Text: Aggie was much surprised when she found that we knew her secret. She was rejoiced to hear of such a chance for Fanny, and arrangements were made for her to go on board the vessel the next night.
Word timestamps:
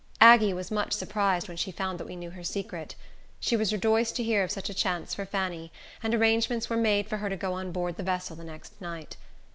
Aggie 0.19 0.51
was 0.51 0.71
much 0.71 0.93
surprised 0.93 1.47
when 1.47 1.57
she 1.57 1.71
found 1.71 1.99
that 1.99 2.07
we 2.07 2.15
knew 2.15 2.31
her 2.31 2.43
secret. 2.43 2.95
She 3.39 3.55
was 3.55 3.71
rejoiced 3.71 4.15
to 4.15 4.23
hear 4.23 4.43
of 4.43 4.49
such 4.49 4.67
a 4.67 4.73
chance 4.73 5.13
for 5.13 5.27
Fanny, 5.27 5.71
and 6.01 6.15
arrangements 6.15 6.71
were 6.71 6.75
made 6.75 7.05
for 7.07 7.17
her 7.17 7.29
to 7.29 7.37
go 7.37 7.53
on 7.53 7.71
board 7.71 7.97
the 7.97 8.01
vessel 8.03 8.35
the 8.35 8.43
next 8.43 8.81
night. 8.81 9.15